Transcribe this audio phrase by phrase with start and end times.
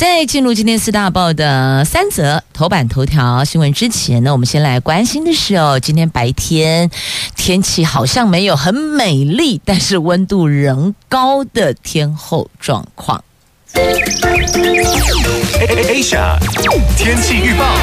[0.00, 6.90] 在进入今天四大报的三则头版头条新闻之前呢，我们先来关心的是哦，今天白天
[7.36, 13.22] 天气好像没有很美丽，但是温度仍高的天后状况。
[15.90, 16.38] Asia
[16.96, 17.76] 天气预报。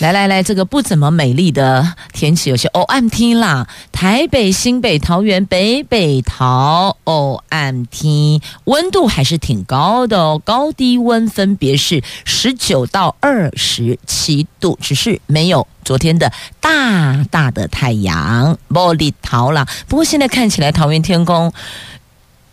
[0.00, 3.66] 来来来，这个不怎么美丽的天气，有些 OMT 啦。
[3.92, 19.66] 台北、新北、桃园、北北桃 OMT，温度还是挺高的哦，高低温分别是十九到二十七度，只是没有昨天的大大的太阳，玻璃桃啦。
[19.86, 21.52] 不过现在看起来，桃园天空。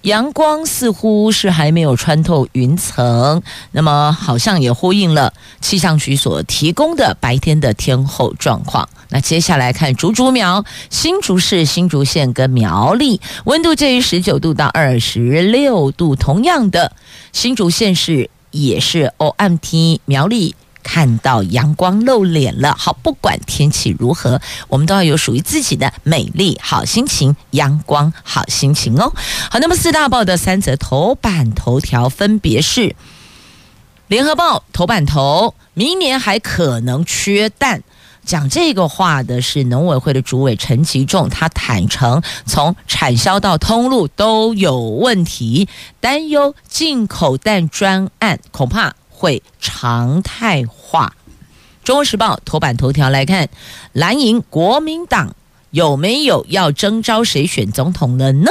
[0.03, 8.89] 阳光似乎是还没有穿透云层，那么好像也呼应了气象局所提供的白天的天候状况。
[9.09, 16.93] 那接下来看竹竹苗、新竹市、新竹县跟苗栗，温度介于十九度到二十六度，同样的
[17.31, 20.55] 新竹县市也是 OMT 苗栗。
[20.83, 29.13] 看到阳光露脸了，好，不管天气如何，我们都要有属于自己的美丽好心情，阳光好心情哦。
[29.49, 32.81] 好，那么四大报的三则头版头条分别是：
[34.07, 37.83] 《联合报》头版头，明年还可能缺蛋。
[38.23, 45.67] 讲这个话的是农委会的主委陈吉仲，他坦承从产销到通路都有问题，
[45.99, 48.93] 担忧进口蛋专案恐怕。
[49.21, 51.13] 会常态化。
[51.83, 53.49] 中国时报头版头条来看，
[53.93, 55.35] 蓝营国民党
[55.69, 58.49] 有没有要征召谁选总统了呢？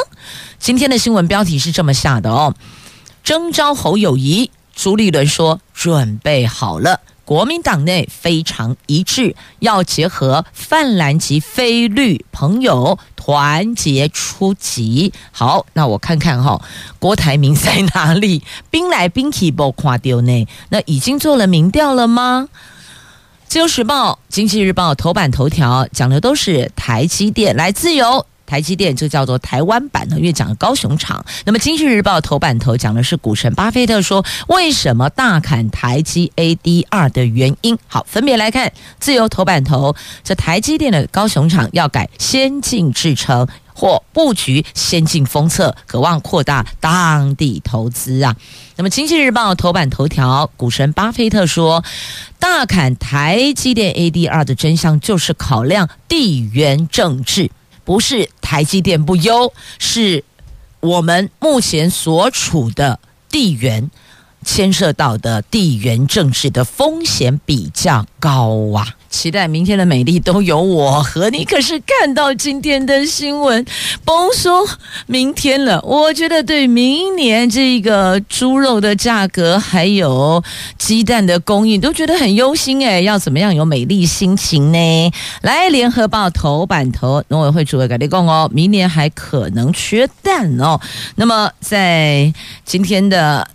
[0.60, 2.54] 今天的新闻标题是这么下的哦：
[3.24, 7.00] 征召侯友谊，朱立伦说准备好了。
[7.30, 15.12] 国民党内非常一致，要结合泛蓝及非绿朋友团结出击。
[15.30, 16.62] 好，那我看看哈、哦，
[16.98, 18.42] 郭台铭在哪里？
[18.68, 20.48] 兵来兵去不看到呢？
[20.70, 22.48] 那已经做了民调了吗？
[23.46, 28.26] 自由时报、经济日报头版头条讲的都是台积电，来自由。
[28.50, 31.24] 台积电就叫做台湾版的，因为讲高雄厂。
[31.44, 37.78] 那么《经济日报》头版头讲的是股神巴菲特说，为什么大砍台积 ADR 的原因。
[37.86, 39.94] 好，分别来看自由头版头，
[40.24, 48.34] 这台积电的高雄厂要改先进制程或布局先进封测，渴望扩大当地投资啊。
[48.74, 51.84] 那么《经济日报》头版头条，股神巴菲特说，
[52.40, 57.48] 大砍台积电 ADR 的真相就是考量地缘政治。
[57.90, 60.22] 不是台积电不优，是
[60.78, 63.90] 我们目前所处的地缘
[64.44, 68.94] 牵涉到的地缘政治的风险比较高啊。
[69.10, 71.44] 期待明天的美丽都有我和你。
[71.44, 73.66] 可是看到今天的新闻，
[74.04, 74.64] 甭说
[75.06, 80.42] 明天了，我觉得对明年这个猪肉的价格还有
[80.78, 85.12] 鸡蛋的供应都觉得很忧心哎，要怎么样有美丽心情呢？
[85.42, 90.80] 来，联合报头版头，农委会主委跟你讲哦，明年还可能缺蛋哦。
[91.16, 92.32] 那么在
[92.64, 93.50] 今天的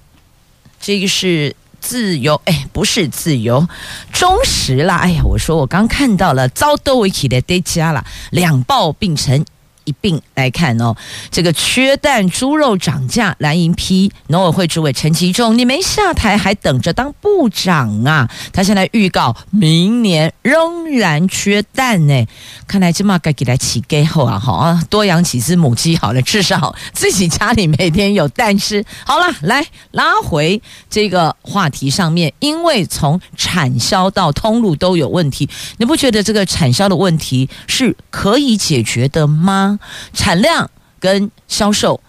[0.81, 1.55] 这个是。
[1.87, 3.67] 自由哎，不是自由，
[4.11, 4.97] 忠实啦！
[4.97, 9.45] 哎呀，我说我刚看到了，遭多维奇的叠加了，两爆并成。
[9.85, 10.95] 一并来看哦，
[11.31, 18.29] 这个缺蛋猪肉涨价，蓝营批农委会主委陈吉仲，你没下台还等着当部长啊？
[18.51, 22.25] 他现在预告明年仍然缺蛋呢，
[22.67, 28.83] 看来这么该给他起给后啊，好啊，多养几只母鸡好了，至少自己家里每天有蛋吃。
[29.05, 39.74] 好了，来拉回这个话题上面，因为从产销到通路都有问题，你不觉得这个产销的问题是可以解决的吗？
[40.13, 40.69] 产量
[40.99, 41.99] 跟销售，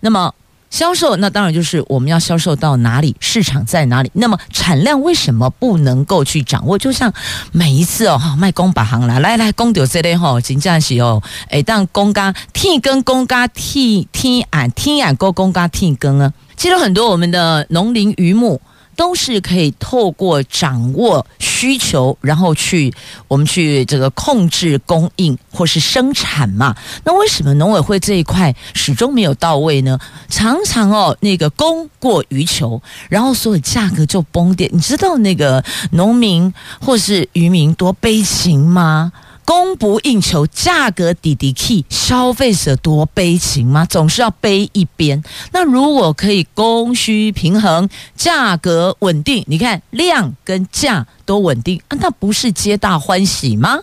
[0.00, 0.34] 那么
[0.70, 4.10] 销售那当然就是我们要销售到哪里，市场在哪里。
[4.14, 6.76] 那么产量为什么不能够去掌握？
[6.76, 7.12] 就像
[7.52, 16.32] 每一次哦，哈卖公把行啦，来来公丢这类吼，真正是哦，哎当公家天跟公家天天俺天俺公公家天跟啊。
[16.56, 18.60] 其实很多我们的农林渔牧。
[18.96, 22.92] 都是可以透过掌握需求，然后去
[23.28, 26.74] 我们去这个控制供应或是生产嘛。
[27.04, 29.98] 那为什么农委会这一块始终没有到位呢？
[30.28, 34.68] 常常哦，那个供过于求，然后所有价格就崩跌。
[34.72, 39.12] 你知道那个农民或是渔民多悲情吗？
[39.44, 43.84] 供不应求，价格低低 key，消费者多悲情吗？
[43.84, 45.22] 总是要悲一边。
[45.52, 53.78] 那如果可以供需平衡，价格稳定，你看量跟价都稳定，啊，那不是皆大欢喜吗？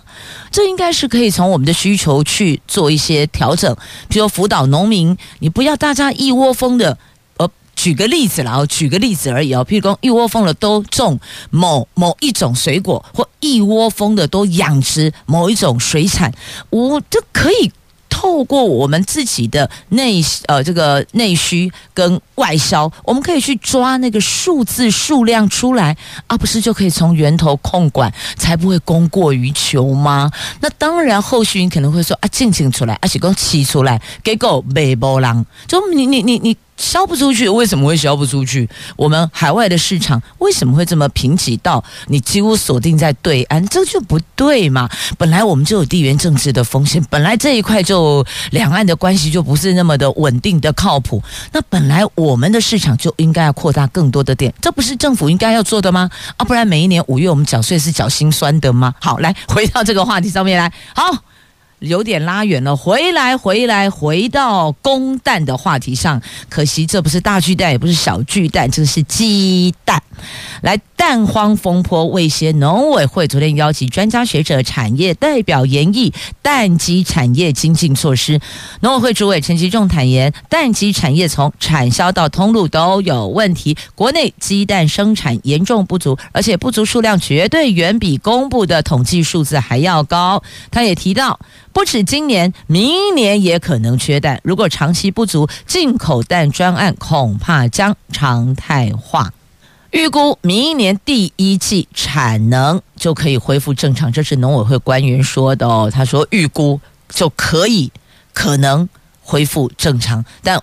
[0.52, 3.76] 这应该是可以从我们的需求去做一些调整，
[4.08, 6.98] 比如辅导农民，你不要大家一窝蜂的。
[7.82, 9.66] 举个例子啦，哦，举个例子而已哦。
[9.68, 11.20] 譬如说，一窝蜂的都种
[11.50, 16.32] 某某一种水果，或一窝蜂的都养殖某一种水产，
[16.70, 17.72] 我这可以
[18.08, 25.98] 透过我们自己的内呃这个内需跟外销，我们可以去抓那个数字数量出来，
[26.28, 30.32] 而、不是就可以从源头控管，才不会供过于求吗？
[30.60, 36.56] 那当然，后续你可能会说啊，进进出来，而且供起出来，结果没波浪，就你你你你。
[36.82, 38.68] 销不出去，为什么会销不出去？
[38.98, 43.66] 我们海外的市场为什么会这么贫瘠到你几乎锁定在对岸？
[43.68, 44.90] 这就不对嘛！
[45.18, 51.22] 本来我们就有地缘政治的风险，本来这一块就两岸的关系就不是那么的稳定的靠谱。
[51.52, 56.10] 那本来我们的市场就应该要扩大更多的点，这不是政府应该要做的吗？
[56.38, 58.94] 啊，不然每一年五月我们缴税是缴心酸的吗？
[59.00, 61.24] 好，来回到这个话题上面来，好。
[61.82, 66.22] 有点拉远了，回来，回来，回到公蛋的话题上。
[66.48, 70.02] 可惜这不是大巨蛋，也不是小巨蛋，这是鸡蛋。
[70.62, 76.14] 来，蛋荒风波未歇，农委会昨天邀请专家学者、产业代表研议
[76.44, 78.40] 蛋鸡产业精进措施。
[78.82, 90.44] 农委会主委陈吉仲坦言，蛋鸡产业从产销到通路都有问题，国内鸡蛋生产严重不足，而且不足数量绝对远比公布的统计数字还要高。
[90.70, 91.40] 他也提到。
[91.74, 94.40] 不止今年，明年也可能缺蛋。
[94.44, 99.32] 如果长期不足，进口蛋专案恐怕将常态化。
[99.92, 105.90] 预估明年第一季产能就可以恢复正常，这是农委会官员说的哦。
[105.94, 106.80] 他说预估
[107.10, 107.92] 就可以
[108.34, 108.88] 可能
[109.22, 110.62] 恢复正常，但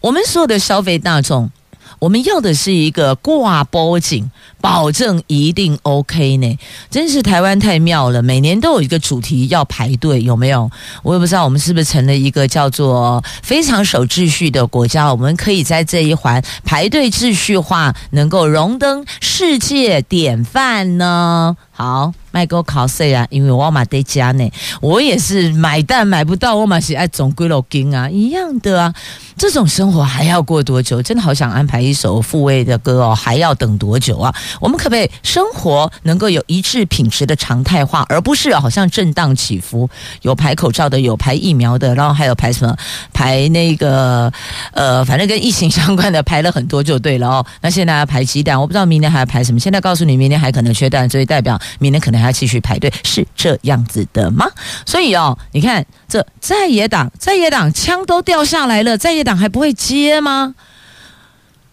[0.00, 1.50] 我们所有的消费大众。
[1.98, 4.30] 我们要的是一个挂脖颈，
[4.60, 6.58] 保证一定 OK 呢。
[6.90, 10.70] 真是台湾太妙了，每年都有一个主题要排队，有没有？
[11.02, 15.10] 我也不知道我们是不是成了一个叫做非常守秩序的国家。
[15.10, 21.56] 我们可以在这一环排队秩序化，能够荣登世界典范呢？
[21.78, 22.12] 好。
[22.30, 24.48] 卖给我考试啊，因为我嘛在家呢，
[24.82, 28.94] 我也是买蛋买不到，我嘛是爱总归了金啊，一样的啊。
[29.38, 31.02] 这种生活还要过多久？
[31.02, 34.32] 真的好想安排一首复位的歌哦，还要等多久啊？
[34.60, 39.88] 我们可不可以生活能够有一致品质的常态化，而不是好像震荡起伏？
[40.20, 42.76] 有排口罩的，有排疫苗的，然后还有排什么？
[43.14, 44.30] 排那个
[44.72, 47.46] 呃，反正跟疫情相关的排了很多就对了哦。
[47.62, 49.58] 那现在要排鸡蛋，我不知道明年还要排什么。
[49.58, 52.32] 现在告诉你，明年还可能缺蛋，所以代表明年可能还要。
[52.38, 54.48] 继续排队是这样子的吗？
[54.86, 60.54] 所以哦，你看这在野党，在野党枪都掉下来了，在野党还不会接吗？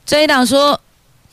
[0.06, 0.82] 在野党说。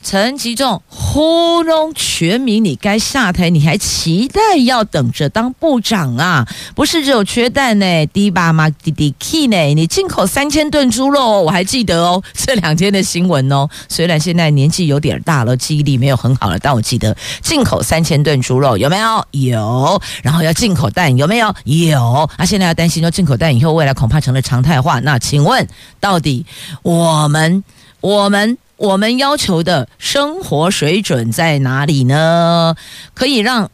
[0.03, 6.45] 陈吉仲糊弄全民，你该下台，你还期待要等着当部长啊？
[6.75, 9.73] 不是只有缺蛋呢，低巴嘛滴滴 key 呢？
[9.73, 13.67] 你进口三千吨猪肉，我还记得哦，这两天的新闻哦。
[13.87, 19.25] 虽然现在年纪有点大了，记忆力没有很好了，但我记得进口三千吨猪肉有没有？
[19.31, 20.01] 有。
[20.21, 21.55] 然后要进口蛋有没有？
[21.63, 22.29] 有。
[22.35, 24.99] 啊，现在要担心说进口蛋以后未来恐怕成了常态化。
[24.99, 25.65] 那请问，
[26.01, 26.45] 到底
[26.81, 27.63] 我们
[28.01, 28.57] 我们？
[28.83, 32.75] 我们要求的生活水准在哪里呢？
[33.13, 33.71] 可以让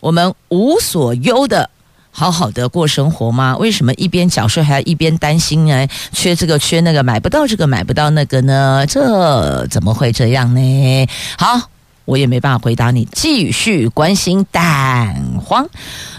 [0.00, 1.70] 我们无所忧的
[2.10, 3.56] 好好的过生活吗？
[3.56, 5.86] 为什么一边缴税还要一边担心呢？
[6.10, 8.84] 缺这个缺那个，买不到这个买不到那个呢？
[8.88, 11.06] 这怎么会这样呢？
[11.38, 11.70] 好。
[12.10, 13.06] 我也没办法回答你。
[13.12, 15.68] 继续关心蛋荒，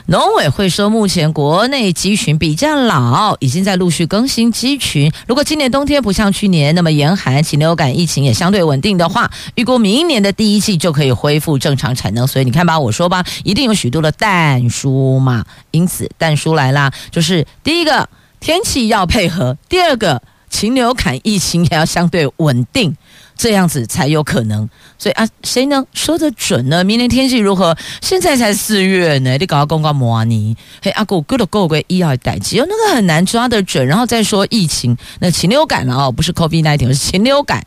[0.06, 5.12] 农委会说，目前国内鸡群比较老，已经在陆续更新鸡群。
[5.28, 12.26] 如果今年冬天不像去年那么严寒，禽流感疫情也相对稳定的话，预估明年的第一季就可以恢复正常产能。
[12.26, 15.44] 所以你看吧，我说吧，一定有许多的蛋书嘛。
[15.72, 18.08] 因此，蛋书来啦，就是第一个
[18.40, 22.96] 天气要配合，第二个禽流感疫情也要相对稳定。
[23.38, 26.84] 这样子才有可能，所以啊，谁能说得准呢？
[26.84, 27.76] 明年天气如何？
[28.00, 33.88] 现在才四月呢，你搞个公告模拟，嘿，阿古哥的各位医药代志，有那个很难抓得准。
[33.88, 37.66] 然后再说疫情，那禽流感了哦，不是 COVID-19，是禽流感。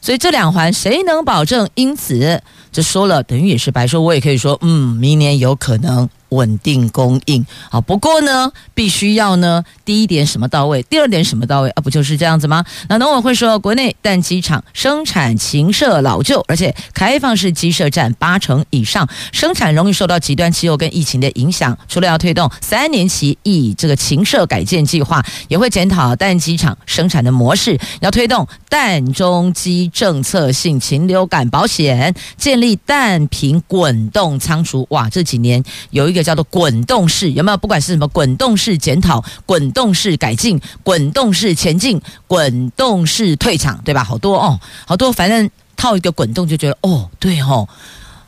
[0.00, 1.70] 所以这两环谁能保证？
[1.76, 2.42] 因此，
[2.72, 4.00] 这说了等于也是白说。
[4.00, 6.08] 我也可以说，嗯，明年有可能。
[6.32, 11.82] 稳定供应，好，不过呢，必须要呢，第一点什么到位，第二点什么到位啊？
[11.82, 12.64] 不就是这样子吗？
[12.88, 21.76] 那农委会说，国内蛋鸡场生产禽舍老旧，而且开放式鸡舍占八成以上，生产容易受到极端气候跟疫情的影响。
[21.86, 34.86] 除了要推动三年期以这个禽舍改建计划，也会检讨蛋鸡场生产的模式，要推动蛋中鸡政策性禽流感保险，建蛋坪滚动仓储。
[34.88, 36.22] 哇，这几年有一个。
[36.22, 37.56] 叫做滚动式，有没有？
[37.56, 44.04] 不管是什么滚动式检讨、滚动式改进、滚动式前进、滚动式退场，对吧？
[44.04, 47.68] 好多哦，好多，反正套一个滚动就觉得哦，对哦。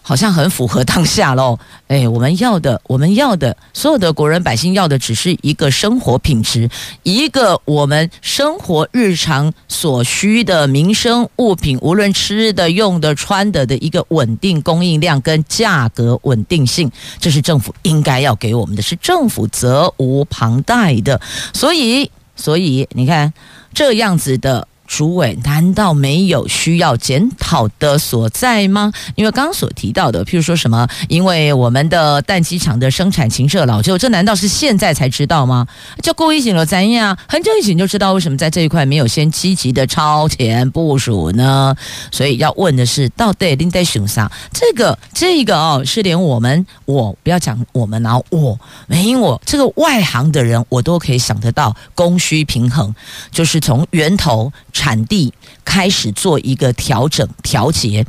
[0.06, 1.58] 好像很符合当下喽，
[1.88, 6.68] 哎，我们要的，我们要的，所有的国人百姓要的，只是一个生活品质，
[7.02, 21.18] 一个我们生活日常所需的民生物品，无论吃的、用的、穿的的一个稳定供应量跟价格稳定性，这是政府应该要给我们的，是政府责无旁贷的。
[21.54, 23.32] 所以，所以你看
[23.72, 24.68] 这样子的。
[24.86, 28.92] 主委难道没有需要检讨的所在吗？
[29.14, 35.66] 因为刚刚所提到的，譬如说什么，因为我们的蛋鸡场的生产禽舍老旧，这难道是现在才知道吗？
[36.02, 41.74] 就故意请了咱呀，很久以前就知道为什么在这一块没有先积极的超前部署呢？
[42.12, 44.30] 所以要问的是，到底您在想啥？
[44.52, 52.94] 这个这个哦，是连我们我不要讲我们啊，我没我这个外行的人，我都可以想得到供需平衡，
[53.32, 54.52] 就是从源头。
[54.84, 55.32] 产地
[55.64, 58.04] 开始做一个调整调节，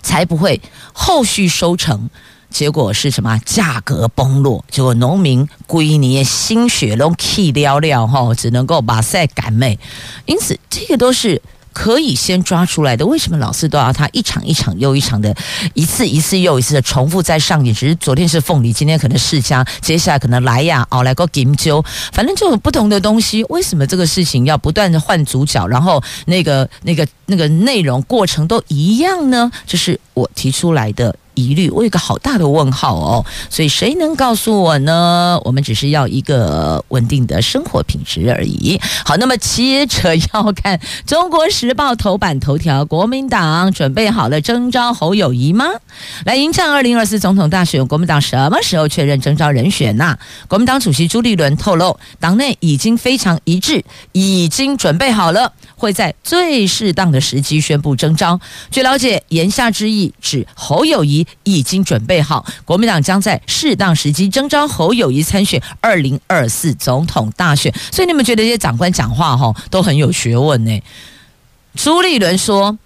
[0.00, 0.58] 才不会
[0.94, 2.08] 后续收成，
[2.48, 3.38] 结果是什么？
[3.44, 9.78] 价格崩落，结果农民归你心血都气了了哈，只能够把赛赶妹。
[10.24, 11.42] 因此，这个都是。
[11.76, 15.36] 可以先抓出来的，为什么老是都要他一场一场又一场的，
[15.74, 17.74] 一次一次又一次的重复在上演？
[17.74, 23.44] 只是昨天是凤梨，今天可能是释迦，接下来可能来呀，哦来个金鸠，反正就有不同的东西。
[23.50, 29.52] 为什么这个事情要不断的换主角，然后那个那个那个内容过程都一样呢？
[29.66, 31.14] 这是我提出来的。
[31.36, 35.40] 疑虑，我有个好大的问号哦，所以谁能告诉我呢？
[35.44, 38.80] 我们只是要一个稳定的生活品质而已。
[39.04, 45.66] 好，那么接着要看《中国时报》头版头条：国民党准备好了征召侯友谊吗？
[46.24, 50.16] 来迎战二零二四总统大选，国民党什么时候确认征召人选呢、
[50.48, 58.40] 国民党主席朱立伦透露，党内已经非常一致，已经准备好了，会在最适当的时机宣布征召。
[58.70, 67.72] 据了解，言下之意指侯友谊已经准备好，国民党将在适当时机征召侯友谊参选二零二四总统大选。
[67.90, 70.82] 所以你们觉得这些长官讲话哈都很有学问呢？
[71.74, 72.78] 朱立伦说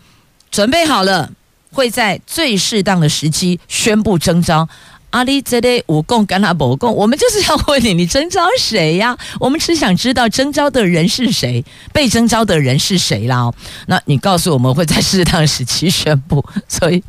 [0.50, 1.30] 准备好了，
[1.72, 4.68] 会在最适当的时机宣布征召。
[5.10, 9.16] 阿里这里无共跟他不共，我们就是要问你，你征召谁呀？
[9.38, 13.38] 我们只想知道征召的人是谁，被征召的人是谁啦。
[13.38, 13.54] 哦
[13.86, 17.02] 那你告诉我们会在适当时期宣布， 所以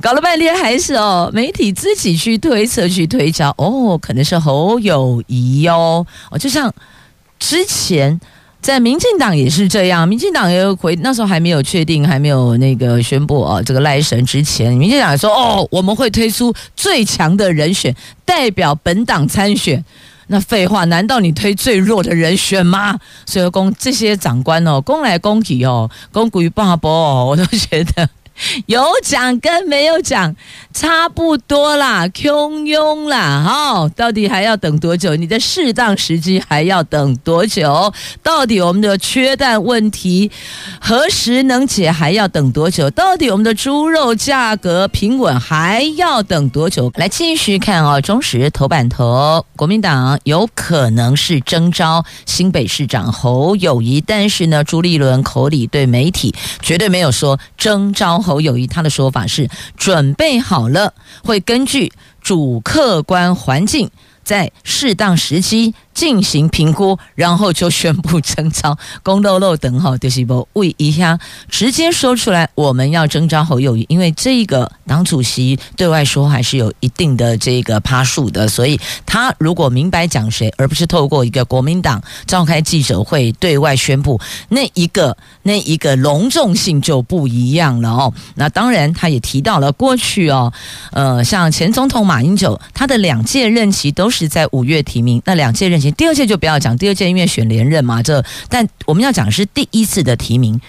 [0.00, 6.72] 搞了半天还是哦，媒体自己去推测去推敲哦，可能是侯友谊哦，哦，就像
[7.38, 8.20] 之前。
[8.64, 17.94] 在民进党也是这样，民进党也有回，那时候还没有确定，还没有那个宣布哦，这个赖神之前，民进党说哦，我们会推出最强的人选
[18.24, 19.84] 代表本党参选。
[20.28, 22.98] 那废话，难道你推最弱的人选吗？
[23.26, 28.08] 所以公这些长官哦，公来公去哦，公归爸爸哦，我都觉得。
[28.66, 30.34] 有讲跟没有讲
[30.72, 35.14] 差不多啦，汹庸啦，哦，到底还要等多久？
[35.14, 37.92] 你的适当时机还要等多久？
[38.22, 40.32] 到底我们的缺蛋问题
[40.80, 41.92] 何时能解？
[41.92, 42.90] 还要等多久？
[42.90, 46.90] 到底我们的猪肉价格平稳还要等多久？
[46.96, 58.23] 来继续看哦，中时头版头，国民党有可能是征召新北市长侯友谊，但是呢，朱立伦口里对媒体绝对没有说征召。
[58.24, 63.90] 侯友谊他的说法是准备好了，会根据主客观环境，
[64.24, 65.74] 在适当时机。
[65.94, 68.76] 进行评估，然后就宣布征召。
[69.02, 88.12] 公漏漏等候，就是不为一下直接说出来，我们要征召侯友宜，因为这个党主席对外说还是有一定的这个趴数的，所以他如果明白讲谁，而不是透过一个国民党召开记者会对外宣布，那一个那一个隆重性就不一样了哦。
[88.34, 90.52] 那当然，他也提到了过去哦，
[90.92, 100.60] 呃，像前总统马英九，他的两届任期都是在五月提名，那两届任第二届就不要讲，第二届因为选连任嘛，这但我们要讲是第一次的提名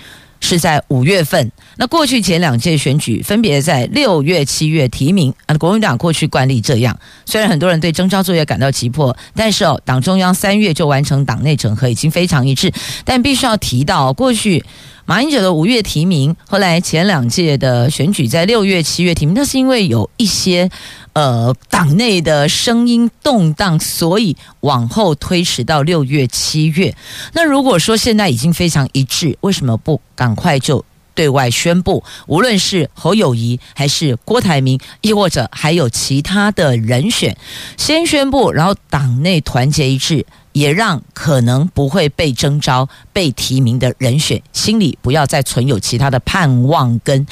[0.41, 1.51] 是在五月份。
[1.77, 5.57] 那过去前两届选举分别在六月、七月提名啊。
[5.57, 12.71] 国民党过去惯例这样，虽然很多人对征召作业感到急迫，但是哦，党中央三月就完成党内整合，已经非常一致。
[13.03, 14.63] 但必须要提到，过去
[15.05, 20.69] 马英九的五月提名，后来前两届的选举在六月、七月提名，那是因为有一些
[21.15, 26.95] 呃党内的声音动荡，所以往后推迟到六月、七月。
[27.33, 30.85] 那如果说现在已经非常一致，为什么不赶快就？
[31.15, 37.37] 对外宣布，无论是侯友谊还是郭台铭，亦或者还有其他的人选，
[37.77, 47.25] 先宣布，然后党内团结一致，也让可能不会被征召、被提名的人选心里不要再存有其他的盼望跟。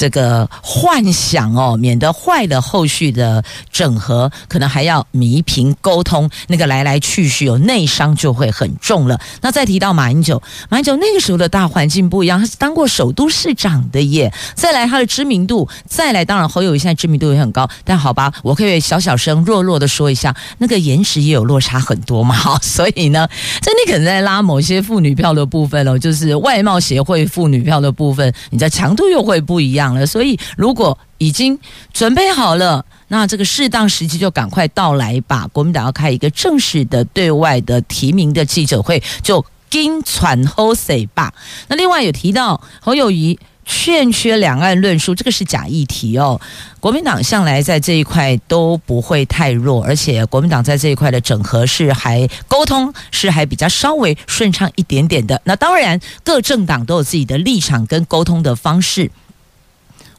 [0.00, 9.20] 这个幻想哦，免得坏了后续的整合，可能还要弥平沟通，那个来来去去有内伤就会很重了。
[9.42, 14.32] 那再提到马英九，马英九那个时候的大环境不一样，他是当过首都市长的耶。
[14.54, 22.34] 再来他的知名度，再来当然侯友宜现在知名度也很高，但好吧，我可以小小声弱弱的说一下，那个颜值也有落差很多嘛。
[22.34, 23.28] 好， 所以呢，
[23.60, 29.89] 这你可能在拉某些妇女票的部分哦，就是外貌协会妇女票的部分，你的强度又会不一样。
[29.94, 31.58] 了所以，如果已经
[31.92, 35.48] 准备好了，那这个适当时机就赶快到来吧。
[35.52, 41.32] 国民党要开一个正式的对外的提名的记者会，就跟传后谁吧。
[41.68, 46.40] 那另外有提到侯友宜欠缺两岸论述，这个是假议题哦。
[46.80, 55.40] 国民党向来在这一块都不会太弱，而且国民党在这一块的整合是还沟通是还比较稍微顺畅一点点的。
[55.44, 59.10] 那当然，各政党都有自己的立场跟沟通的方式。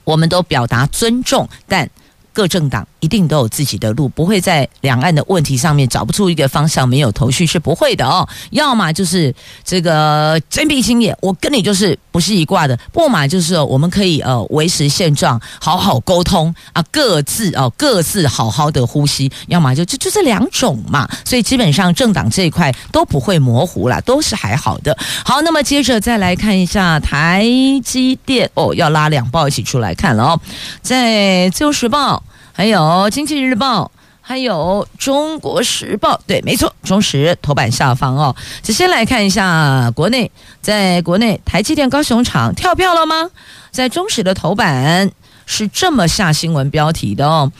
[0.03, 1.89] 我们都表达尊重，但
[2.33, 8.27] 各政党一定都有自己的路，不会在两岸的问题上面找不出一个方向，没有头绪是不会的哦。
[8.51, 9.33] 要么就是
[9.65, 19.31] 这个真凭心眼，我跟你就是不是一挂的；不嘛就是我们可以呃维持现状，好好沟通啊，各自哦各自好好的呼吸。
[19.47, 24.95] 要么就就就这两种嘛，所以基本上政党这一块都不会模糊啦，都是还好的。
[25.25, 27.43] 好，那么接着再来看一下台
[27.83, 30.39] 积电哦，要拉两报一起出来看了哦，
[30.83, 32.23] 在自由时报。
[32.53, 32.79] 还有
[33.09, 33.91] 《经济日报》，
[34.21, 38.35] 还有《中国时报》，对，没错，中时头版下方哦。
[38.61, 43.29] 就先来看一下国内，在国内台积电高雄厂跳票了吗？
[43.71, 45.11] 在中时的头版
[45.45, 47.51] 是这么下新闻标题的哦。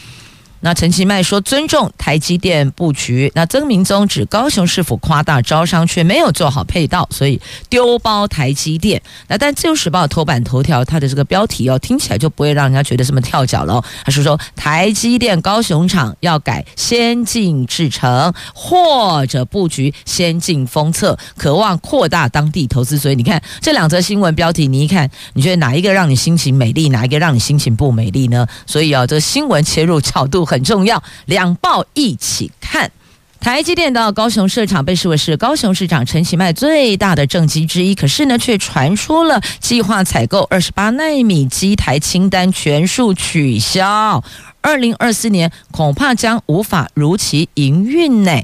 [0.63, 9.02] 那陈其迈说尊重台积电布局，那曾明宗指高雄市府夸大招商，却没有做好配套，所以丢包台积电。
[9.28, 13.84] 那但自由时报头版头条，它的这个标题哦，听起来就不会让人家觉得这么跳脚了哦。
[14.06, 23.00] 他是说台积电高雄厂要改先进制程，或者布局先进封测，渴望扩大当地投资。
[23.00, 28.45] 所以你看这两则新闻标题，你一看，你觉得哪一个让你心情美丽，哪一个让你心情不美丽呢？
[28.67, 30.45] 所以啊，这个新闻切入角度。
[30.52, 32.92] 很重要，两报一起看。
[33.40, 44.22] 台积电的高雄设厂被视为是高雄市长陈其迈最大的政绩之一，可是呢，却传出了计划采购二十八纳米机台清单全数取消，
[44.60, 48.44] 二零二四年恐怕将无法如期营运呢。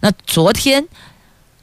[0.00, 0.86] 那昨天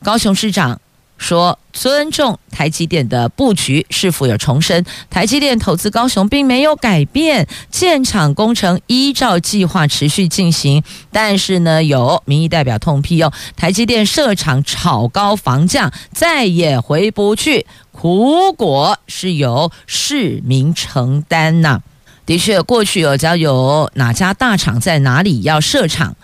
[0.03, 0.81] 高雄市长。
[1.17, 4.85] 说尊重台积电的布局，是否有重申？
[5.09, 10.83] 台积电投资高雄并没有改变，建厂工程依照计划持续进行。
[11.11, 21.81] 但是呢，有民意代表痛批哦，台积电设厂炒高房价，再也回不去，苦果是由市民承担呐。
[22.25, 26.15] 的确，过去有只要有哪家大厂在哪里要设厂。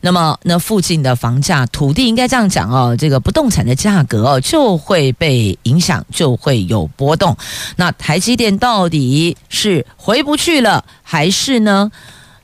[0.00, 7.36] 那么，那附近的房价、土地应该这样讲哦，这个不动产的价格哦就会被影响，就会有波动。
[7.76, 11.90] 那台积电到底是回不去了，还是呢？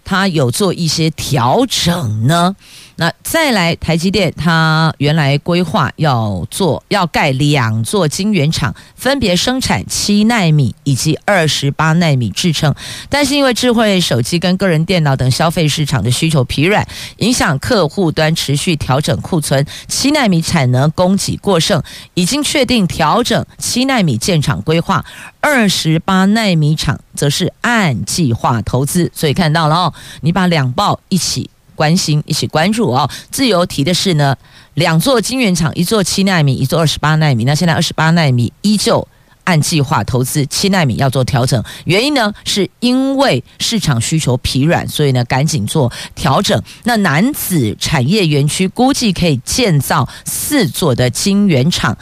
[0.04, 2.54] 它有做一些调整呢？
[2.98, 12.74] 那再来，台积电它原来规划要做要盖两座晶圆厂，分别生产七纳米以及二十八纳米制程，
[13.10, 16.86] 但是因为智慧手机跟个人电脑等消费市场的需求疲软，
[17.18, 21.82] 影响客户端持续调整库存，七纳米产能供给过剩，
[22.14, 25.04] 已经确定调整七纳米建厂规划，
[25.40, 29.12] 二十八纳米厂则是按计划投资。
[29.14, 31.50] 所以看到了哦，你把两报一起。
[31.76, 33.08] 关心一起关注哦。
[33.30, 34.36] 自由提的是呢，
[34.74, 37.44] 两座晶圆厂，一座七纳米，一座二十八纳米。
[37.44, 39.06] 那现在二十八纳米依旧
[39.44, 41.62] 按计划投资，七纳米要做调整。
[41.84, 46.60] 原因呢，是因为市场需求疲软，所以呢赶紧做调整。
[46.82, 51.96] 那男子产业园区估计可以建造四座的晶圆厂。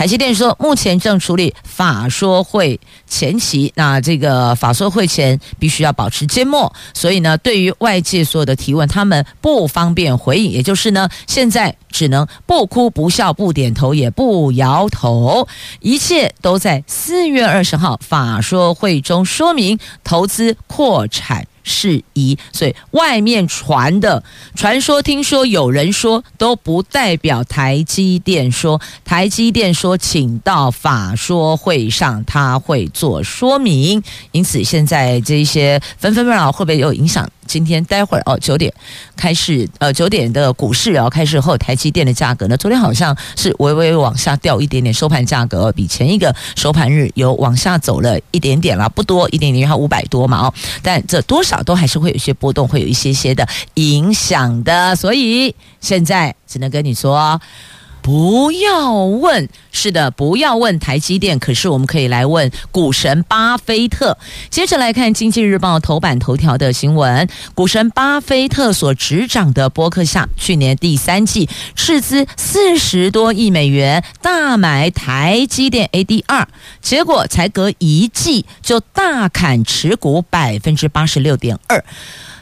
[0.00, 15.46] 台积电说，目前正处理法说会前期，那这个法说会前必须要保持缄默，所以呢，对于外界所有的提问，他们不方便回应，也就是呢，现在只能不哭不笑不点头也不摇头，
[15.80, 21.46] 一切都在四月二十号法说会中说明投资扩产。
[21.70, 24.22] 事宜，所以外面传的
[24.54, 28.78] 传说、听说有人说都不代表台积电说。
[29.04, 34.02] 台积电说，请到法说会上，他会做说明。
[34.32, 37.30] 因此，现在这些纷纷扰扰会不会有影响？
[37.50, 38.72] 今天待会儿哦，九点
[39.16, 57.40] 开始，呃，九点的股市要开始后，台积电的价格呢，昨天好像是微微往下掉一点点，收盘价格比前一个收盘日有往下走了一点点啦，不多一点点，还五百多嘛哦，但这多少都还是会有一些波动，会有一些些的影响的，所以现在只能跟你说。
[58.02, 61.38] 不要问，是的，不要问台积电。
[61.38, 64.16] 可是我们可以来问股神巴菲特。
[64.48, 76.46] 接着来看《经济日报》头版头条的新闻：股神巴菲特所执掌的波克夏，去年第三季斥资四十多亿美元大买台积电 ADR，
[76.80, 81.84] 结果才隔一季就大砍持股百分之八十六点二。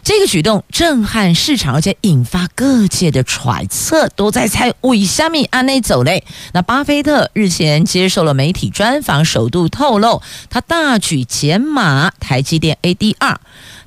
[0.08, 6.24] 这个举动震撼市场，而且引发各界的揣测，都在猜为虾米安内走嘞。
[6.54, 13.36] 那巴菲特日前接受了媒体专访，首度透露，他大举减码台积电 ADR，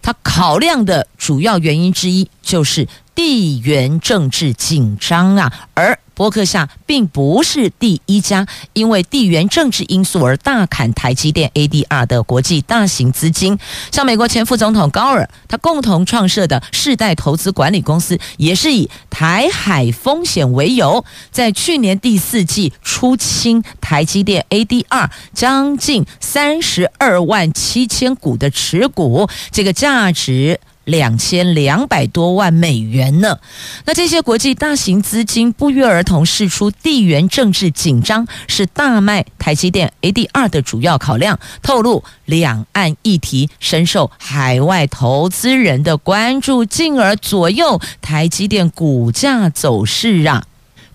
[0.04, 5.98] 他考量的主要原因之一就是地缘政治紧张啊，而。
[6.22, 13.58] 波克夏并不是第一家因为地缘政治因素而大砍台积电 ADR 的国际大型资金，
[13.92, 30.60] 像美国前副总统高尔，他共同创设的世代投资管理公司，也是以台海风险为由，在去年第四季出清台积电 ADR 将近三十二万七千股的持股，这个价值。
[30.86, 33.38] 两千两百多万美元呢。
[33.86, 50.44] 那这些国际大型资金不约而同释出地缘政治紧张是大卖台积电 ADR 的主要考量，透露两岸议题深受海外投资人的关注，进而左右台积电股价走势啊。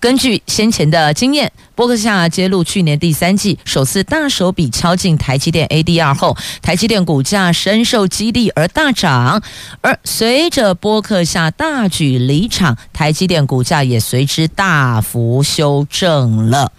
[0.06, 9.42] 根据先前的经验，波克夏揭露去年第三季首次大手笔敲进台积电 ADR 后，台积电股价深受激励而大涨，
[9.80, 16.70] 而随着波克夏大举离场，台积电股价也随之大幅修正了。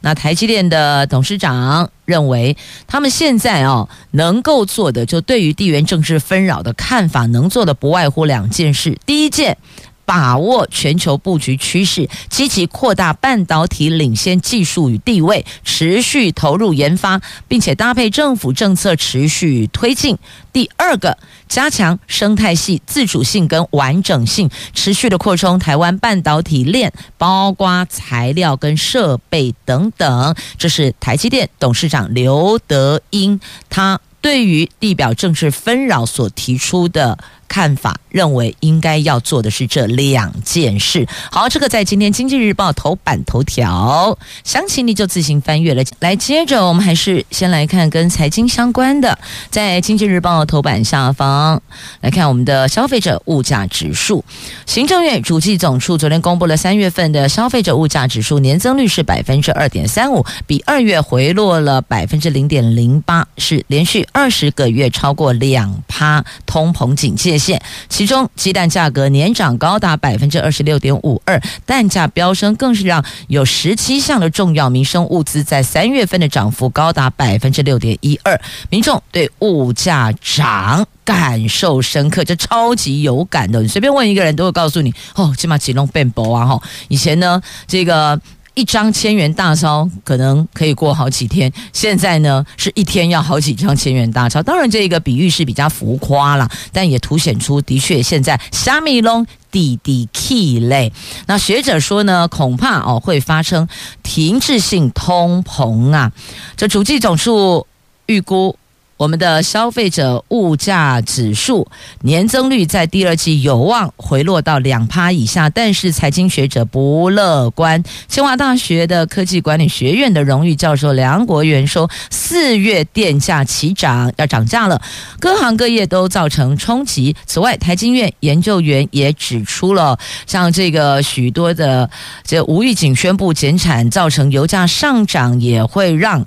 [0.00, 2.56] 那台积电的董事长认为，
[2.86, 8.98] 他们现在哦能够做的，就对于地缘政治纷扰的看法，能做的不外乎两件事。
[9.04, 9.58] 第一件。
[10.04, 20.18] 把握全球布局趋势，积极扩大半导体领先技术与地位，持续投入研发，并且搭配政府政策持续推进。
[20.52, 21.16] 第二个，
[21.48, 30.34] 加强生态系自主性跟完整性，持续的扩充台湾半导体链，包括材料跟设备等等。
[30.58, 37.18] 这是台积电董事长刘德英，他对于地表政治纷扰所提出的。
[37.52, 41.06] 看法认为应该要做的是这两件事。
[41.30, 45.82] 好，这个在今天《经济日报》头版头条，详情你就自行翻阅了。
[46.00, 49.18] 来，接着我们还是先来看跟财经相关的，
[49.50, 51.60] 在《经济日报》头版下方
[52.00, 54.24] 来看我们的消费者物价指数。
[54.64, 67.60] 行政院主计总处昨天公布了三月份的消费者物价指数年增率是百分之二点三五，比二月回落了百分之零点零八，是连续二十个月超过两趴通膨警戒现。
[67.88, 78.40] 其中，鸡蛋价格年涨高达百分之二十六点五二，蛋价飙升更是让有十七项的重要民生物资在三月份的涨幅高达百分之六点一二。
[78.70, 83.60] 民众对物价涨感受深刻，这超级有感的。
[83.60, 86.46] 你随便问一个人都会告诉你，哦，起码启动变薄啊！
[86.46, 88.20] 哈，以前呢，这个。
[88.54, 94.42] 一张千元大钞可能可以过好几天，现在呢是一天要好几张千元大钞。
[94.42, 100.92] 当然，这个比喻是比较浮夸了，但也凸显出的确现在虾米龙滴滴 key 类。
[101.26, 103.66] 那学者说呢，恐怕哦会发生
[104.02, 106.12] 停滞性通膨啊。
[106.56, 107.66] 这主计总数
[108.06, 108.56] 预估。
[109.02, 111.66] 我们的消费者物价指数
[112.02, 117.82] 年增率在第二季有望回落到两趴以下，但是财经学者不乐观。
[118.06, 124.80] 清华大学的科技管理学院的荣誉教授梁国元说，四月电价齐涨，要涨价了，
[125.18, 127.16] 各行各业都造成冲击。
[127.26, 131.90] 此外，台经院研究员也指出了，像这个许多的
[132.22, 136.24] 这无预警宣布减产，造成油价上涨，也会让。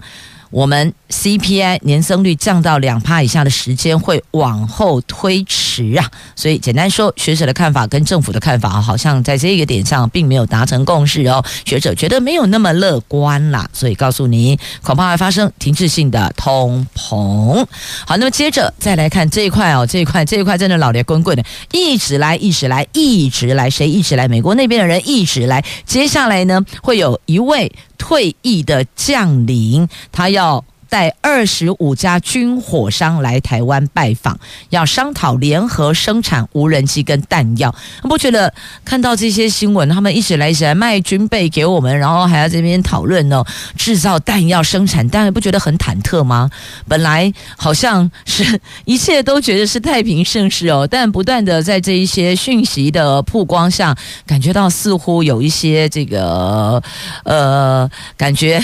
[0.56, 11.44] 我们 CPI 年增率降到两趴以下的时间会往后推迟啊，所以简单说，学者的看法跟政府的看法好像在这个点上并没有达成共识哦。
[11.66, 17.66] 学者觉得没有那么乐观啦，所以告诉你，恐怕会发生停滞性的通膨。
[18.08, 24.26] 好，那么接着再来看这一块哦，这一块这一块真的老烈滚滚的，一直来，一直来，一直来，谁一直来？
[24.30, 25.62] 美国那边的人一直来。
[25.86, 27.70] 接下来呢，会有一位。
[27.98, 37.74] 退役的将领，他要带二十五家军火商来台湾拜访，要商讨联合生产无人机跟弹药。
[38.04, 43.44] 不觉得看到这些新闻，他们一直来一直来卖军备给我们，然后还要这边讨论呢，
[43.78, 46.50] 制造弹药生产，但不觉得很忐忑吗？
[46.88, 53.96] 本来好像是一切都觉得是太平盛世哦，但不断的在这一些讯息的曝光下，
[54.26, 56.82] 感觉到似乎有一些这个
[57.24, 58.64] 呃感觉。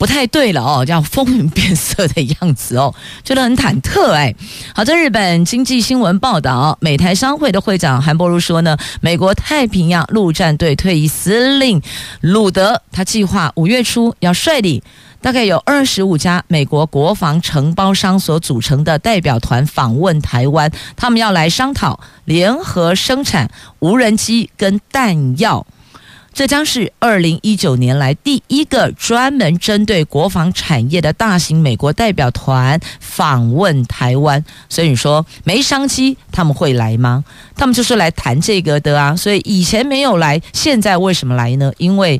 [0.00, 4.34] 不太对了哦，叫风云变色的样子哦， 觉得很忐忑哎。
[4.74, 11.82] 好，在日本经济新闻报道，美台商会的会长韩伯如说呢，美国太平洋陆战队退役司令
[12.22, 14.80] 鲁德，他计划五月初要率领
[15.20, 25.66] 大概有二十五家美国国防承包商所组成的代表团访问台湾，他们要来商讨联合生产无人机跟弹药。
[26.40, 37.22] 这将是二零一九年来第一个专门针对国防产业的大型美国代表团访问台湾，所以你说没商机他们会来吗？
[37.54, 41.70] 他们就是来谈这个的啊，所以以前没有来，现在为什么来呢？
[41.76, 42.18] 因为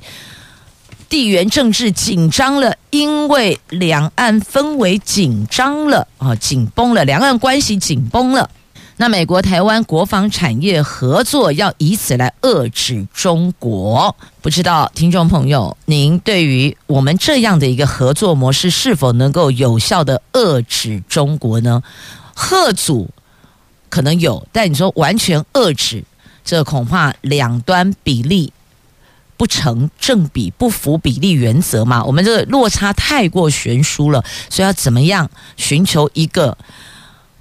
[1.09, 8.51] 地缘政治紧张了，因为两岸氛围紧张了啊，紧绷了，两岸关系紧绷了。
[9.01, 21.83] 那美国台湾国防产业合作要以此来遏制中国，不知道听众朋友，您对于我们这样的一个合作模式是否能够有效的遏制中国呢？
[22.35, 23.09] 吓阻
[23.89, 26.05] 可能有，但你说完全遏制，
[26.45, 28.53] 这恐怕两端比例
[29.39, 32.05] 不成正比，不符比例原则嘛。
[32.05, 36.59] 我们这个落差太过悬殊了，所以要怎么样寻求一个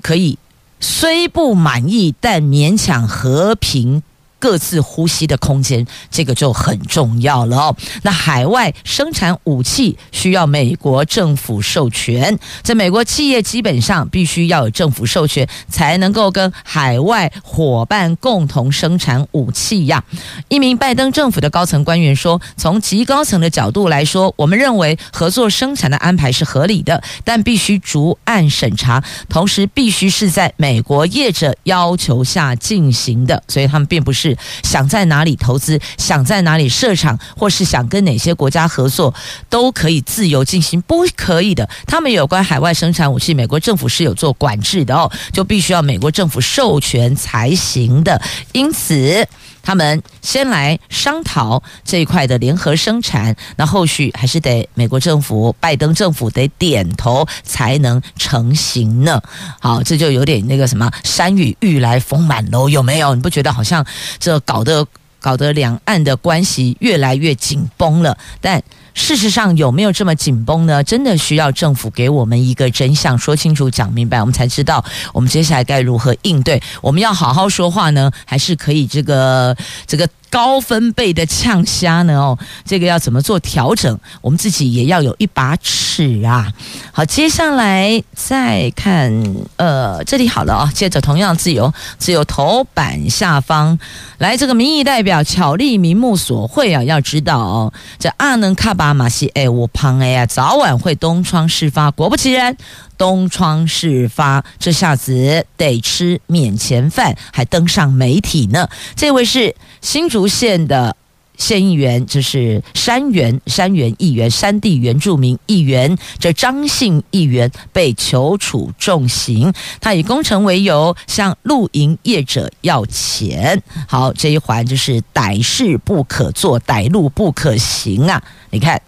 [0.01, 0.38] 可以。
[0.79, 4.03] 虽不满意，但勉强和平。
[4.39, 7.75] 各自呼吸的空间，这个就很重要了哦。
[8.03, 20.03] 那海外生产武器需要美国政府授权，在美国企业基本上必须要有政府授权，才能够跟海外伙伴共同生产武器呀。
[20.47, 33.43] 一名拜登政府的高层官员说：“从极高层的角度来说，我们认为合作生产的安排是合理的，但必须逐案审查，同时必须是在美国业者要求下进行的。
[33.49, 34.28] 所以他们并不是。”
[34.63, 39.13] 想在哪里投资，想在哪里设厂，或是想跟哪些国家合作，
[39.49, 40.81] 都可以自由进行。
[40.83, 48.21] 不可以的，他们有关海外生产武器，美国政府是有做管制的哦，就必须要美国政府授权才行的。
[48.53, 49.27] 因此，
[49.61, 59.21] 他们先来商讨这一块的联合生产，那后续还是得美国政府、拜登政府得点头才能成型呢。
[59.59, 63.13] 好，这就有点那个什么“山雨欲来风满楼”，有没有？
[63.13, 63.85] 你不觉得好像
[64.19, 64.85] 这搞得
[65.19, 68.17] 搞得两岸的关系越来越紧绷了？
[68.41, 68.61] 但
[68.93, 70.83] 事实上有没有这么紧绷呢？
[70.83, 76.61] 真的需要政府给我们一个真相，说清楚、讲明白，我们才知道我们接下来该如何应对。
[76.81, 79.55] 我们要好好说话呢，还是可以这个
[79.87, 80.07] 这个？
[80.29, 82.13] 高分贝的呛虾呢？
[82.13, 83.99] 哦，这个要怎么做调整？
[84.21, 86.51] 我们自己也要有一把尺啊！
[86.91, 89.11] 好，接下来再看，
[89.57, 90.71] 呃，这里好了啊。
[90.73, 93.77] 接着同样自由，自由头版下方
[94.17, 101.91] 来这个民意代表巧立名目所会啊，要知道哦，这阿能卡巴马西哎，我胖哎呀，早晚会东窗事发。
[101.91, 102.55] 果不其然。
[102.99, 108.69] 东窗事发，这下子得吃免钱饭，还登上媒体呢。
[108.93, 110.93] 这位是新竹县的
[111.37, 115.97] 县议员，就是山原山原议员，山地原住民议员。
[116.19, 123.63] 这张姓议员被求处重刑，他以工程为由向露营业者要钱。
[123.87, 128.21] 好，这一环就是歹事不可做，歹路不可行啊！
[128.49, 128.81] 你看，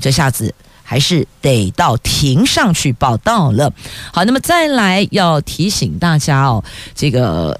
[0.00, 0.52] 这下子。
[0.84, 3.72] 还是得到庭上去报道了。
[4.12, 6.62] 好，那么再来要提醒大家哦，
[6.94, 7.58] 这个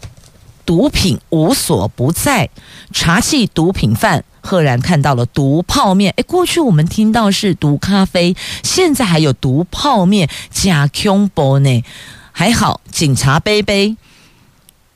[0.65, 2.49] 毒品无所不在，
[2.93, 4.23] 查缉毒品犯。
[4.47, 11.83] 赫然看到了毒泡面，诶，过去我们听到是毒咖啡，现在还有毒泡面加恐怖呢。
[12.31, 13.97] 还好警察杯杯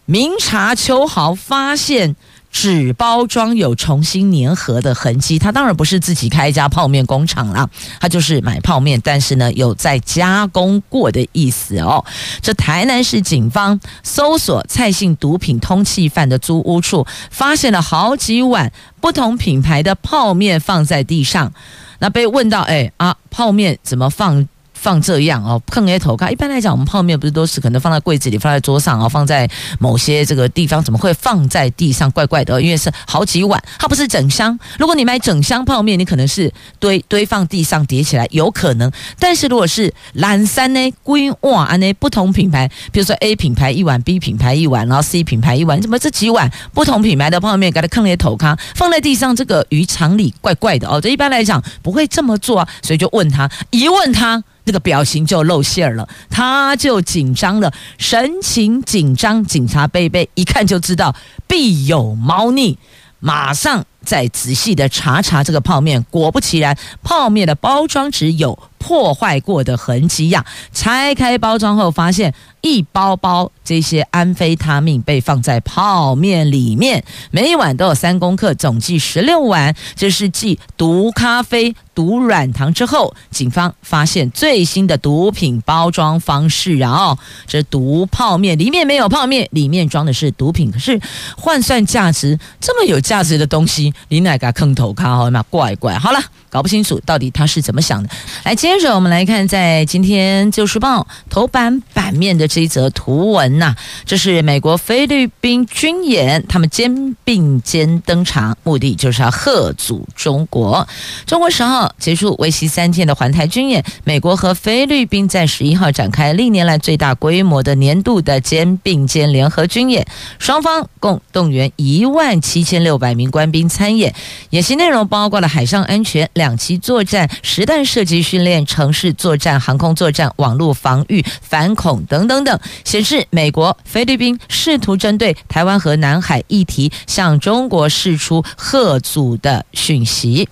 [0.05, 2.15] 明察秋毫，发现。
[2.51, 7.69] 纸包装有重新粘合的痕迹，他当然不是自己开一家泡面工厂啦，
[8.01, 12.05] 他就是买泡面，但是呢有在加工过的意思哦。
[12.43, 21.53] 这台南市警方搜索蔡姓毒品通缉犯的租屋处，发现了好几碗不同品牌的泡面放在地上。
[22.01, 24.49] 那被问到，哎啊，泡面怎么放？
[24.81, 26.31] 放这样哦，碰一头卡。
[26.31, 32.11] 一般来讲，我们泡面不是都是可能放在柜子里，放在桌上哦，放在某些这个地方，怎么会放在地上？
[32.13, 34.59] 怪怪的，因为是好几碗，它不是整箱。
[34.79, 38.91] 如果你买整箱泡面，你可能是堆堆放地上叠起来，有可能。
[39.19, 51.01] 但是如果是懒三呢，规碗呢，不同品牌，比如说 A 品牌一碗，B 品牌一碗，然后 C 品牌一碗，怎么这几碗不同品牌的泡面给它碰一头咖，放在地上，这个于常理怪怪的哦。
[51.01, 54.43] 这一般来讲不会这么做啊，所以就问他，一问他。
[54.69, 59.43] 这个表情就露馅儿了，他就紧张了，神情紧张。
[59.43, 62.77] 警察贝贝一看就知道必有猫腻，
[63.19, 66.05] 马上再仔细的查查这个泡面。
[66.11, 70.45] 果不其然，泡面的包装纸有破坏过的痕迹呀。
[70.75, 79.75] 拆开包装后，发现一包包这些安非他命被放在泡面里面，每一碗都有三公克，总计十六碗。
[79.95, 81.75] 这是继毒咖啡。
[81.95, 90.71] 毒软糖之后，警方发现最新的毒品包装方式，然后这毒泡面里面没有泡面，里面装的是毒品。
[90.71, 91.01] 可是
[91.37, 95.43] 换算价值这么有价值的东西，你哪个坑头卡好嘛？
[95.51, 95.99] 怪怪。
[95.99, 98.09] 好了，搞不清楚到底他是怎么想的。
[98.45, 110.89] 来，接着我们来看，在今天《旧时报》头版版面的这一则图文呐、这是美国菲律宾军演，他们肩并肩登场，目的就是要贺祖中国。
[111.27, 111.95] 中国十号。
[111.99, 120.07] 结束为期三天的环台军演，美国和菲律宾在十一号展开历年来最大规模的年度的肩并肩联合军演，
[120.39, 124.15] 双方共动员一万七千六百名官兵参演。
[124.51, 140.49] 演习内容包括了海上安全、两栖作战、实弹射击训练、城市作战、航空作战、网络防御、反恐等等等等，显示美国、菲律宾试图针对台湾和南海议题向中国释出贺阻的讯息。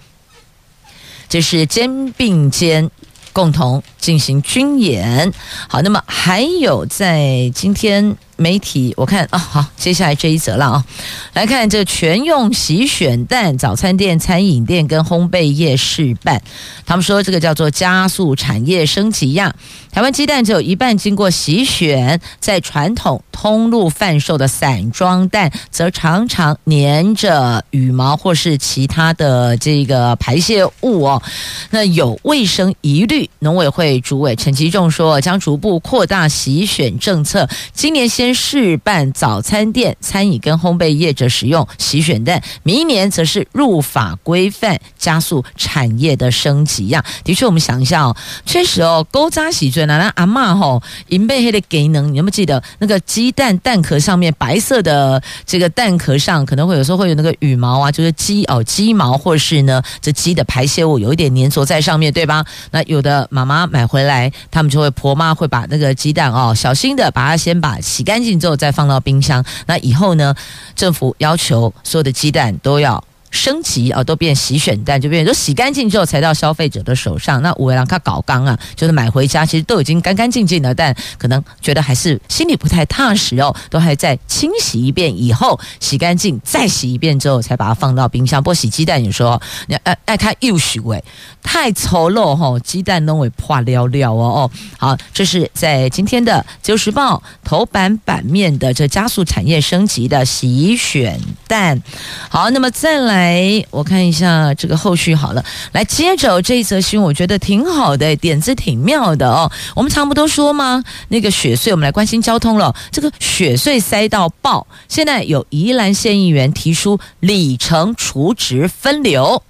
[1.28, 2.90] 这是肩并肩
[3.32, 5.32] 共同进行军演。
[5.68, 8.16] 好，那么还有在今天。
[8.36, 10.84] 媒体我看啊，好，接下来这一则了啊，
[11.32, 16.42] 来看这全用洗选蛋，早餐店、餐饮店跟烘焙业试办，
[16.84, 19.54] 他们说这个叫做加速产业升级呀。
[19.90, 31.22] 台湾鸡蛋只有一半经过洗选，在传统通路贩售的散装蛋，则常常粘着羽毛或是其他的这个排泄物哦，
[31.70, 33.30] 那有卫生疑虑。
[33.38, 38.25] 农委会主委陈吉仲说，将逐步扩大洗选政策，今年先。
[38.26, 47.04] 先试办早餐店、餐饮跟烘焙业者使用洗选蛋，明年则是入法规范，加速产业的升级呀。
[47.22, 50.00] 的确，我们想一下哦，确实哦，勾扎洗最难。
[50.00, 62.44] 那阿嬷吼，银背黑的给能，你有没有记得那个鸡蛋蛋壳上面白色的这个蛋壳上，可能会有时候会有那个羽毛啊，就是鸡哦鸡毛，或是呢这鸡的排泄物有一点粘着在上面，对吧？
[62.72, 68.15] 那有的妈妈买回来，他们就会婆妈会把那个鸡蛋哦，小心的把它先把洗干。
[68.16, 69.44] 干净之后再放到冰箱。
[69.66, 70.34] 那以后呢？
[70.74, 73.04] 政府要求所有的鸡蛋都要。
[73.36, 77.40] 升级啊，都变洗选蛋，就变成洗干净之后才到消费者的手上。
[77.42, 88.42] 那五位郎他搞刚啊，就是买回家其实都已经干干净净的，但可能觉得还是心里不太踏实哦，都还在清洗一遍以后洗干净，再洗一遍之后才把它放到冰箱。
[88.42, 91.04] 不洗鸡蛋有时候你爱爱看又许味
[91.42, 94.50] 太丑陋哈，鸡蛋都会破了了哦哦。
[94.78, 101.82] 好，这是在今天的《旧时报》头版版面的这加速产业升级的洗选蛋。
[102.30, 103.25] 好，那么再来。
[103.26, 105.44] 来，我看一下这个后续好了。
[105.72, 109.50] 来，接着这一则新闻，我觉得挺好的，点子挺妙的哦。
[109.74, 110.84] 我们常不都说吗？
[111.08, 112.72] 那个雪穗，我们来关心交通了。
[112.92, 119.42] 这个雪穗塞到爆，现在有宜兰县议员提出里程储值分流。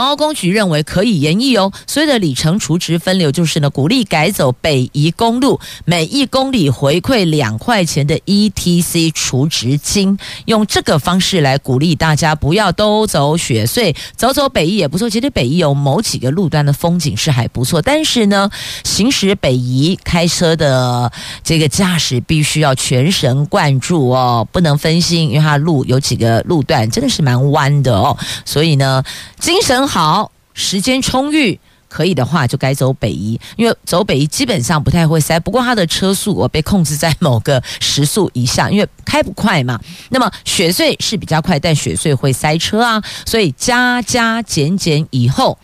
[0.00, 1.72] 高工局认为可以研议哦。
[1.86, 15.08] 所谓的里程除值分流，就是呢鼓励改走北宜公路，每一公里回馈两块钱的 ETC 除值金，用这个方式来鼓励大家不要都走雪隧，走走北宜也不错。
[15.08, 18.50] 其实北宜有某几个路段的风景是还不错，但是呢，
[18.84, 21.10] 行驶北宜开车的
[21.42, 29.02] 这个驾驶必须要全神贯注哦，不能分心，因为它路有几个路段真的是蛮弯的哦，所以呢，
[29.38, 39.80] 精神好，时间充裕，可以的话就该走北宜，因为走北宜基本上不太会塞，不过它的车速我被控制在某个时速以下，因为开不快嘛。
[40.10, 45.58] 那么雪隧是比较快，但雪隧会塞车啊，所以加加减减以后。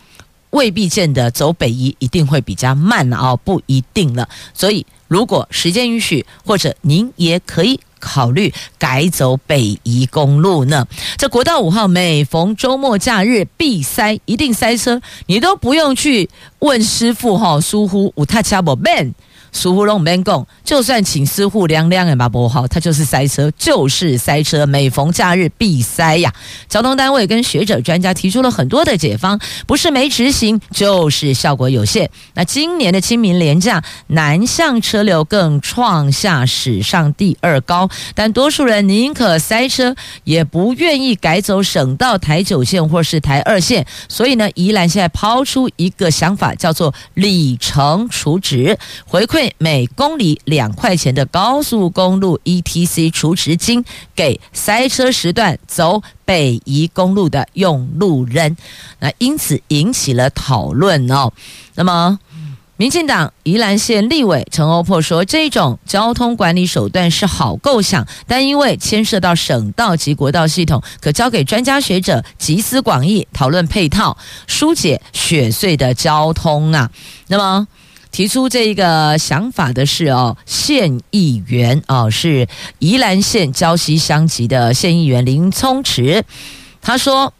[0.51, 4.27] 未必见得走北宜一定会比较慢哦，不一定了。
[4.53, 10.87] 所以如果时间允许，或者您也可以考虑改走北宜公路呢。
[11.17, 16.29] 这国道五号每逢周末假日必塞，一定塞车，你都不用去
[16.59, 19.13] 问师傅哈，疏忽五太恰不 man。
[19.51, 26.33] 疏忽龙门贡，就算请师傅量量也把不好，他就是塞车，就是塞车，每逢假日必塞呀。
[26.67, 32.09] 交通单位跟学者专家提出了很多的解方，不是没执行，就是效果有限。
[32.33, 43.85] 那今年的清明连假，南向车流更创下史上第二高，但多数人宁可塞车，也不愿意改走省道台九线或是台二线。
[44.09, 49.36] 所以呢，宜兰现在抛出一个想法，叫做里程储值回馈。
[49.57, 53.83] 每公里两块钱的高速公路 ETC 储值金
[54.15, 58.55] 给塞车时段走北宜公路的用路人，
[58.99, 61.31] 那因此引起了讨论哦。
[61.75, 62.19] 那么，
[62.77, 74.17] 民进党宜兰县立委陈欧珀说，这种交通管理手段是好构想，但因为牵涉到省道及国道系统，可交给专家学者集思广益讨论配套，
[74.47, 76.89] 疏解雪隧的交通啊。
[77.27, 77.67] 那么。
[78.17, 82.47] 提出这一个想法的是哦，县议员哦，是
[82.79, 86.25] 宜兰县礁溪乡籍的县议员林聪池，
[86.81, 87.31] 他说。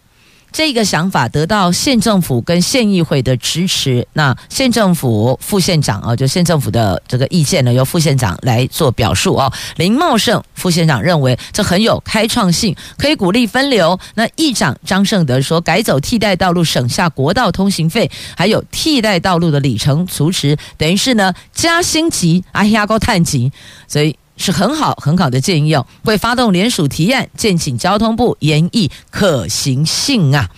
[0.58, 4.08] 这个想法得到县政府跟县议会的支持。
[4.14, 9.54] 那县政府副县长啊，就县政府的这个意见呢，由副县长来做表述哦。
[9.76, 14.00] 林茂盛副县长认为这很有开创性，可以鼓励分流。
[14.16, 23.52] 那议长张胜德说，改走替代道路，省下国道通行费，还有替代道路的里程储值，等于是呢加星级啊，压高碳级，
[23.88, 24.18] 所以。
[24.38, 30.50] 是很好很好的建议哦，会发动联署提案，建请交通部研议可行性啊。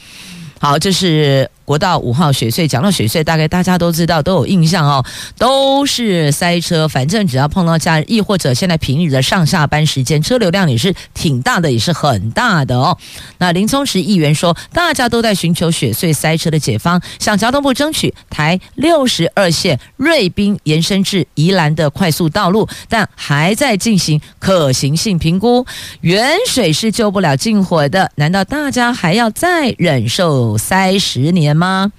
[0.60, 1.50] 好，这是。
[1.70, 5.06] 国道五号雪隧，讲到雪隧，大概大家都知道，都有印象哦，
[5.38, 6.88] 都是塞车。
[6.88, 12.98] 反正只要碰到假日，亦或者现在平日的上下班时间，车流量也是挺大的，也是很大的哦。
[13.38, 25.64] 那林聪池议员说，大家都在寻求雪隧塞车的解方，向交通部争取台六十二线瑞滨延伸至宜兰的快速道路，但还在进行可行性评估。
[26.02, 31.59] 远水是救不了近火的，难道大家还要再忍受塞十年？
[31.60, 31.91] 吗？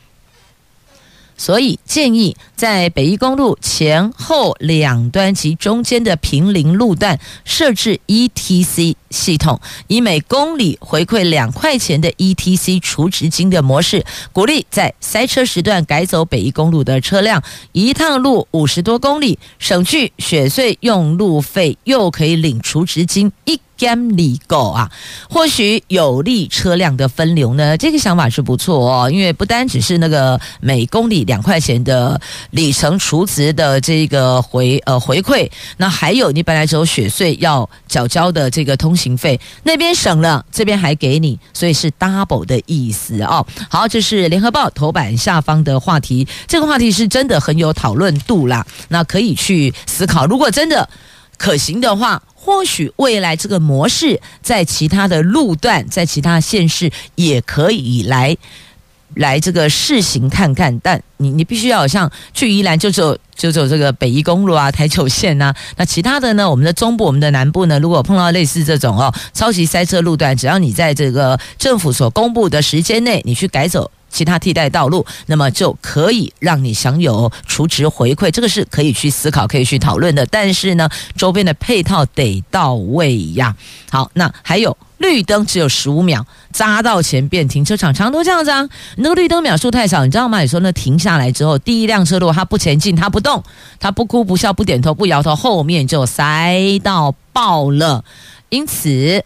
[1.36, 17.42] 所以建议在北宜公路前后两端及中间的平林路段设置 ETC 系统，以每公里回馈两块钱的 ETC 储值金的模式，鼓励在塞车时段改走北宜公路的车辆，
[17.72, 23.60] 一趟路五十多公里，省去雪隧用路费，又可以领储值金一。
[23.80, 24.92] 监理够啊，
[25.30, 27.78] 或许有利车辆的分流呢。
[27.78, 43.46] 这个想法是不错哦，因为不单只是那个每公里两块钱的里程储值的这个回呃回馈，那还有你本来只有雪隧要缴交的这个通行情费，那边省了，这边还给你，所以是 double 的意思哦。
[43.70, 50.88] 好，这是联合报头版下方的话题，这个话题是真的很有讨论度啦，那可以去思考，如果真的
[51.38, 52.22] 可行的话。
[52.42, 58.34] 或许未来这个模式在其他的路段，在其他县市也可以来
[59.14, 60.78] 来这个试行看看。
[60.80, 66.50] 但你你必须要像去宜兰就走就走这个北宜公路啊、台九线呐、那其他的呢？
[66.50, 67.78] 我们的中部、我们的南部呢？
[67.78, 73.90] 如果碰到类似这种哦超级塞车路段，只要你在这个政府所公布的时间内，你去改走。
[74.12, 80.26] 其他替代道路，那么就可以让你享有储值回馈，这个是可以去思考、可以去讨论的。
[80.26, 83.54] 但是呢，周边的配套得到位呀。
[83.88, 88.68] 好，那还有绿灯只有十五秒，扎到前边停车场常都这样子啊。
[88.96, 90.42] 那个绿灯秒数太少，你知道吗？
[90.42, 93.42] 有时候那停下来之后，第一辆车如果它不前进，它不动，
[93.78, 98.04] 它不哭不笑不点头不摇头，后面就塞到爆了。
[98.50, 99.24] 因此，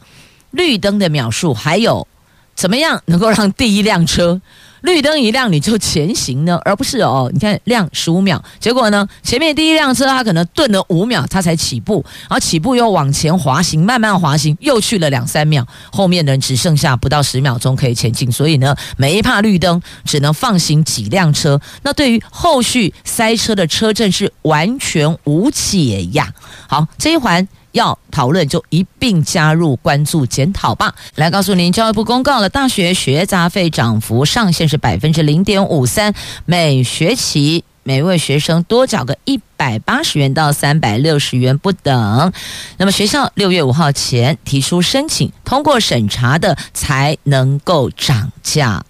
[0.52, 2.06] 绿灯的秒数还有
[2.54, 4.40] 怎么样能够让第一辆车？
[4.84, 6.60] 绿灯一亮你就前行呢？
[6.62, 26.30] 而不是哦，你看亮十五秒，结果呢，前面第一辆车它可能顿了五秒，它才起步，然后起步又往前滑行，慢慢滑行，又去了两三秒，后面的人只剩下不到十秒钟可以前进，所以呢，每一帕绿灯只能放行几辆车，那对于后续塞车的车阵是完全无解呀。
[26.68, 27.48] 好，这一环。
[27.74, 30.94] 要讨论就一并加入关注检讨吧。
[31.16, 36.14] 来告诉您，教育部公告了大学学杂费涨幅上限是百分之零点五三，
[36.46, 42.32] 每学期每位学生多缴个一百八十元到三百六十元不等。
[42.78, 48.84] 那么学校六月五号前提出申请，通过审查的才能够涨价。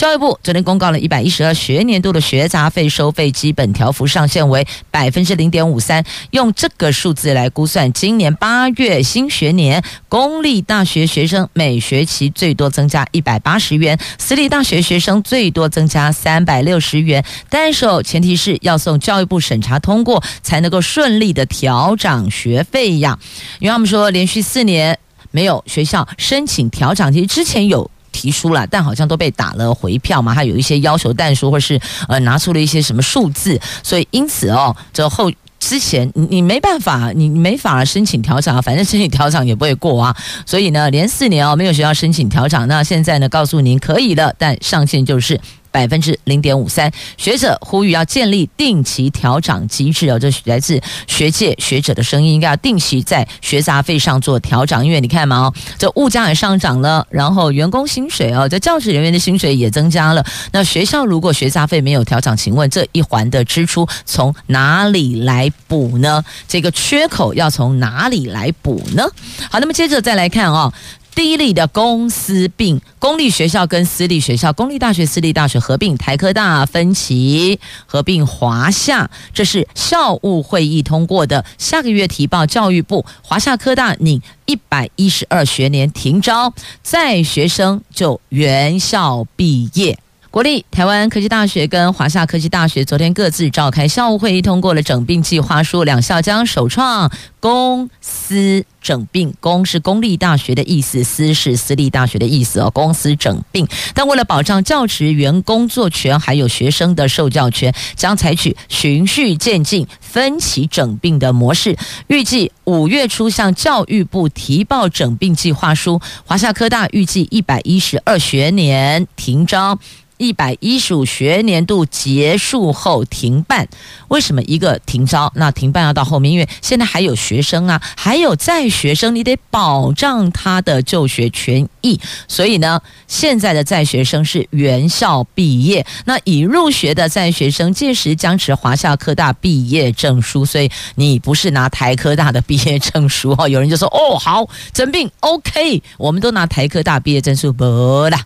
[0.00, 17.22] 教育部昨天公告了，一百一十二学年度的学杂费收费基本调幅上限为百分之零点五三，用这个数字来估算，今年八月新学年公立大学学生每学期最多增加一百八十元，私立大学学生最多增加三百六十元。
[17.50, 23.18] 但是前提是要送教育部审查通过，才能够顺利的调涨学费呀。
[23.58, 24.98] 因为他们说连续四年
[25.30, 27.90] 没有学校申请调涨，其实之前有。
[28.12, 45.40] 提出了，但好像都被打了回票嘛，还有一些要求但书，或是呃拿出了一些什么数字，所以因此哦，这后之前你你没办法，你没法申请调涨，反正申请调涨也不会过啊，所以呢，连四年哦没有学校申请调涨，那现在呢告诉您可以了，但上限就是。
[45.70, 66.24] 百分之零点五三，学者呼吁要建立定期调涨机制哦，这是来自学界学者的声音，应该要定期在学杂费上做调涨，因为你看嘛哦，这物价也上涨了，然后员工薪水哦，这教职人员的薪水也增加了，那学校如果学杂费没有调涨，请问这一环的支出从哪里来补呢？
[66.48, 69.06] 这个缺口要从哪里来补呢？
[69.50, 70.72] 好，那么接着再来看哦。
[71.14, 81.44] 第一例的公司并，公立学校跟私立学校，公立大学、私立大学合并，台科大分歧合并华夏，这是校务会议通过的。
[81.58, 89.98] 下个月提报教育部，华夏科大拟一百一十二学年停招，在学生就原校毕业。
[90.30, 97.10] 国立台湾科技大学跟华夏科技大学昨天各自召开校务会议，通过了整并计划书，两校将首创
[97.40, 99.34] 公私整并。
[99.40, 102.70] 公是公立大学的意思，私是私立大学的意思哦。
[102.70, 111.76] 公私整并，但为了保障教职员工作权还有学生的受教权，将采取循序渐进、分期整并的模式。
[112.06, 116.00] 预计五月初向教育部提报整并计划书。
[116.24, 119.76] 华夏科大预计一百一十二学年停招。
[120.20, 123.66] 一百一十五学年度结束后停办，
[124.08, 125.32] 为什么一个停招？
[125.34, 131.98] 那停办要到后面，因为现在还有学生啊，还有在学生，你得保障他的就学权益。
[132.28, 140.44] 所以呢，现在的在学生是原校毕业，那已入学的在学生届时将持华夏科大毕业证书。
[140.44, 143.48] 所以你不是拿台科大的毕业证书哦。
[143.48, 147.64] 有人就说：“哦，好，整病 OK，我们都拿台科大毕业证书不
[148.10, 148.20] 啦。”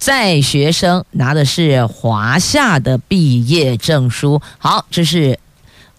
[0.00, 4.40] 在学生拿的是华夏的毕业证书。
[4.56, 5.38] 好，这是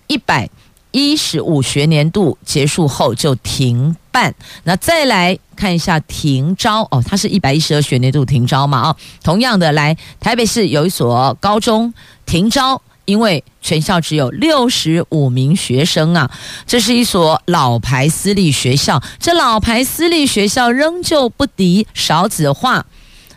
[0.07, 0.49] 一百
[0.89, 4.33] 一十五学年度结束后就停办。
[4.63, 8.79] 那再来看一下停招哦，它是一百一十二学年度停招嘛？
[8.79, 11.93] 啊，同样的来，台北市有一所高中
[12.25, 16.31] 停招，因为全校只有六十五名学生啊。
[16.65, 22.83] 这是一所老牌私立学校，这老牌私立学校仍旧不敌少子化。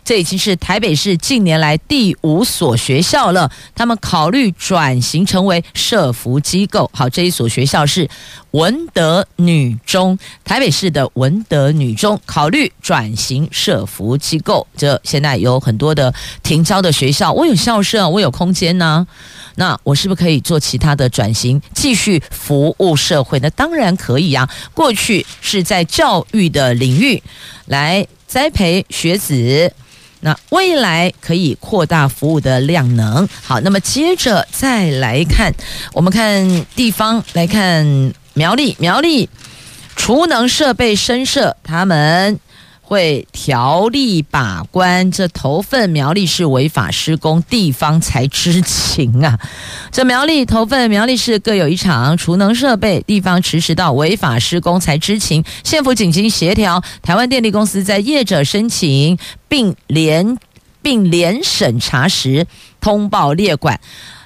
[0.05, 3.51] 这已经是台北市近年来第五所学校了。
[3.73, 6.89] 他们考虑转型成为社福机构。
[6.93, 8.07] 好，这一所学校是
[8.51, 14.65] 文德女中，台北市的文德女中考虑转型社福机构。
[14.77, 19.05] 这现在有很多的停招的学校，我有校舍， 我有空间呢。
[19.55, 23.39] 那我是不是可以做其他的转型，继续服务社会？
[23.39, 24.47] 那当然可以啊。
[24.75, 27.23] 过去是在教育的领域
[27.65, 29.73] 来栽培学子。
[30.25, 33.29] 那未来可以扩大服务的量能。
[33.43, 35.53] 好，那么接着再来看，
[35.93, 37.85] 我们看地方来看
[38.33, 39.29] 苗栗，苗栗
[39.95, 42.39] 储能设备深社他们。
[42.87, 49.39] 会条例把关，这头份苗栗市违法施工，地方才知情啊！
[49.91, 55.43] 这苗栗头份苗栗市各有一厂储能设备，地方迟迟到违法施工才知情。
[55.63, 59.17] 县府紧急协调，台湾电力公司在业者申请
[59.49, 60.37] 并联
[60.83, 62.45] 并联审查时
[62.79, 63.79] 通报列管。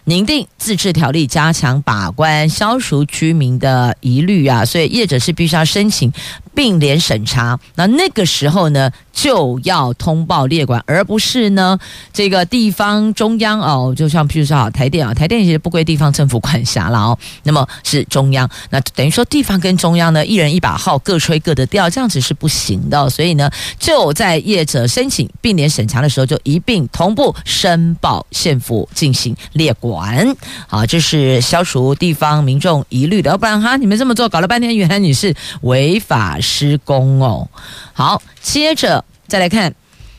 [0.10, 4.66] 拟定自治条例，加强把关，消除居民的疑虑啊！
[4.66, 6.12] 所以业者是必须要申请
[6.56, 7.60] 并联审查。
[7.76, 11.78] 那那个时候呢，就要通报列管，而不是呢
[12.14, 30.34] 这个地方中央哦，就像譬如说好台电啊，台电其实不归地方政府管辖了哦，那么是中央，那等于说地方跟中央呢一人一把号，各吹各的调，这样子是不行的，所以呢就在业者申请并联审查的时候，就一并同步申报县府进行列管，
[30.66, 37.50] 好，这是消除地方民众疑虑的，要不然哈你们这么做搞了半天，原来你是违法施工哦，
[37.92, 39.04] 好，接着。
[39.30, 39.74] 再来看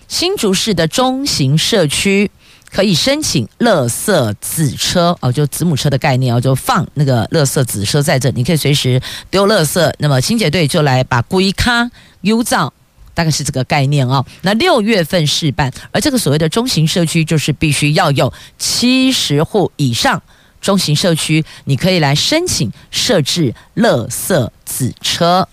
[0.07, 2.31] 新竹市的中型社区，
[2.71, 11.91] 可以申请乐色子车哦，就子母车的概念哦，就放那个乐色子车在这，你可以随时丢乐色，那么清洁队就来把龟卡
[12.21, 12.73] 幽造，
[13.13, 14.25] 大概是这个概念哦。
[14.43, 20.23] 那六月份试办，而这个所谓的中型社区，就是必须要有七十户以上
[20.61, 25.49] 中型社区，你可以来申请设置乐色子车。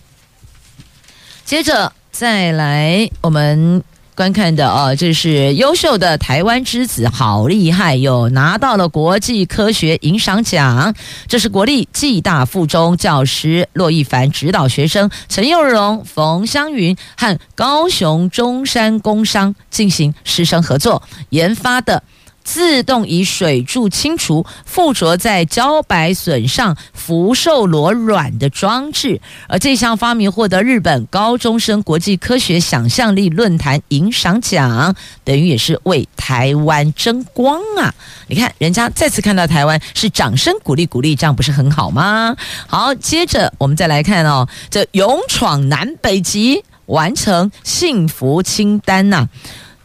[1.44, 1.92] 接着。
[2.18, 3.84] 再来，我们
[4.16, 8.28] 观看的哦，这是优秀的台湾之子，好厉害哟！
[8.30, 10.96] 拿到了国际科学银赏奖。
[11.28, 22.02] 这是国立暨大附中教师骆一凡指导学生陈佑荣、冯湘云和高雄中山工商进行师生合作研发的。
[22.48, 29.20] 自动以水柱清除附着在茭白笋上福寿螺卵的装置，
[29.50, 34.96] 而这项发明获得日本高中生国际科学想象力论坛银赏奖，
[35.26, 37.94] 等于也是为台湾争光啊！
[38.28, 42.34] 你看，人家再次看到台湾是掌声鼓励鼓励，这样不是很好吗？
[42.66, 49.28] 好，接着我们再来看哦，这勇闯南北极，完成幸福清单呐、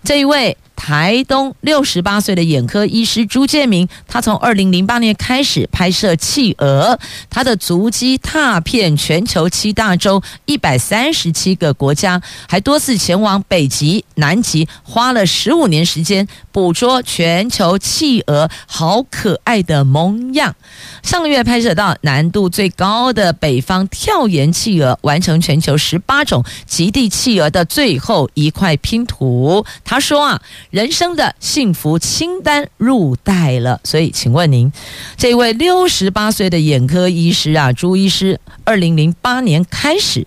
[0.05, 0.57] 这一位。
[0.85, 6.99] 台东六十八岁的眼科医师朱建明，他从二零零八年开始拍摄企鹅，
[7.31, 20.57] 他的足迹踏遍全球七大洲一百三十七个国家，还多次前往北极、南极，花了十五年时间捕捉全球企鹅好可爱的模样。
[21.03, 29.65] 上个月拍摄到难度最高的北方跳岩企鹅，完成全球十八种极地企鹅的最后一块拼图。
[29.85, 30.41] 他说啊。
[30.71, 34.73] 人生的幸福清单入袋了，所以请问您，
[35.19, 40.27] 这位六十八岁的眼科医师啊，朱医师，二零零八年开始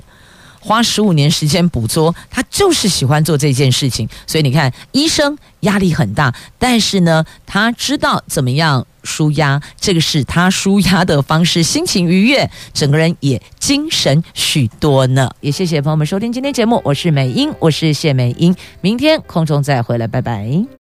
[0.60, 4.08] 花十五年时间捕捉，他就是喜欢做这件事情。
[4.28, 15.30] 所以你看，医生压力很大，但是呢，他知道怎么样舒压，这个是他舒压的方式，心情愉悦，整个人也精神许多呢。
[15.41, 20.85] 也谢谢朋友们收听今天节目，我是美英，我是谢美英，明天空中再回来，拜拜。